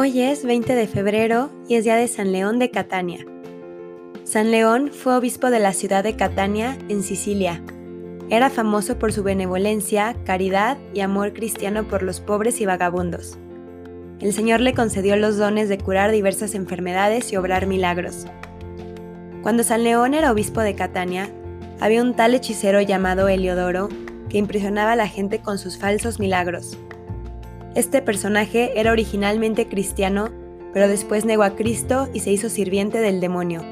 [0.00, 3.26] Hoy es 20 de febrero y es día de San León de Catania.
[4.22, 7.60] San León fue obispo de la ciudad de Catania, en Sicilia.
[8.30, 13.38] Era famoso por su benevolencia, caridad y amor cristiano por los pobres y vagabundos.
[14.20, 18.24] El Señor le concedió los dones de curar diversas enfermedades y obrar milagros.
[19.42, 21.28] Cuando San León era obispo de Catania,
[21.80, 23.88] había un tal hechicero llamado Heliodoro
[24.28, 26.78] que impresionaba a la gente con sus falsos milagros.
[27.74, 30.30] Este personaje era originalmente cristiano,
[30.72, 33.62] pero después negó a Cristo y se hizo sirviente del demonio.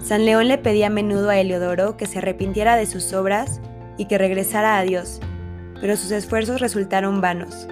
[0.00, 3.60] San León le pedía a menudo a Heliodoro que se arrepintiera de sus obras
[3.96, 5.20] y que regresara a Dios,
[5.80, 7.68] pero sus esfuerzos resultaron vanos.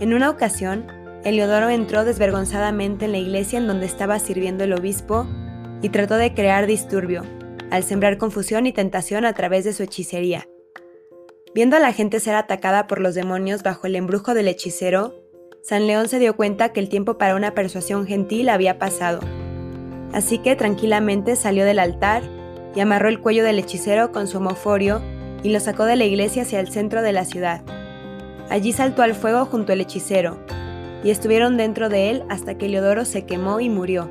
[0.00, 0.86] En una ocasión,
[1.24, 5.26] Heliodoro entró desvergonzadamente en la iglesia en donde estaba sirviendo el obispo
[5.82, 7.22] y trató de crear disturbio,
[7.70, 10.46] al sembrar confusión y tentación a través de su hechicería.
[11.54, 15.14] Viendo a la gente ser atacada por los demonios bajo el embrujo del hechicero,
[15.62, 19.20] San León se dio cuenta que el tiempo para una persuasión gentil había pasado.
[20.14, 22.22] Así que tranquilamente salió del altar
[22.74, 25.02] y amarró el cuello del hechicero con su homoforio
[25.42, 27.60] y lo sacó de la iglesia hacia el centro de la ciudad.
[28.48, 30.38] Allí saltó al fuego junto al hechicero,
[31.04, 34.10] y estuvieron dentro de él hasta que Leodoro se quemó y murió.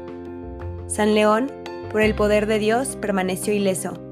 [0.86, 1.52] San León,
[1.92, 4.11] por el poder de Dios, permaneció ileso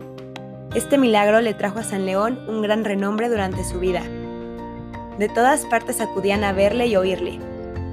[0.76, 4.04] este milagro le trajo a San León un gran renombre durante su vida.
[5.18, 7.40] De todas partes acudían a verle y oírle.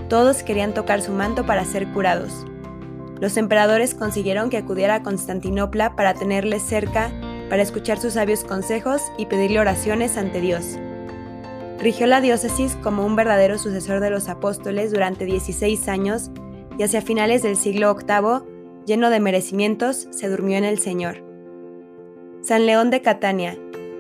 [0.09, 2.47] Todos querían tocar su manto para ser curados.
[3.19, 7.11] Los emperadores consiguieron que acudiera a Constantinopla para tenerle cerca,
[7.49, 10.77] para escuchar sus sabios consejos y pedirle oraciones ante Dios.
[11.79, 16.31] Rigió la diócesis como un verdadero sucesor de los apóstoles durante 16 años
[16.79, 21.26] y hacia finales del siglo VIII, lleno de merecimientos, se durmió en el Señor.
[22.47, 23.59] San León de Catania,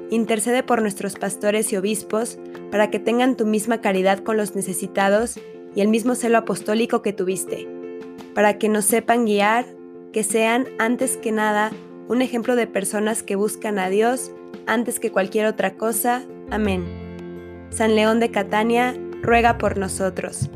[0.09, 2.39] intercede por nuestros pastores y obispos
[2.71, 5.41] para que tengan tu misma caridad con los necesitados
[5.75, 7.67] y el mismo celo apostólico que tuviste,
[8.37, 9.67] para que nos sepan guiar,
[10.13, 11.73] que sean, antes que nada,
[12.07, 14.31] un ejemplo de personas que buscan a Dios
[14.69, 16.23] antes que cualquier otra cosa.
[16.49, 16.85] Amén.
[17.71, 20.51] San León de Catania, ruega por nosotros.